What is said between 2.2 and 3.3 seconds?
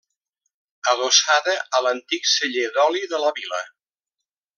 celler d'oli de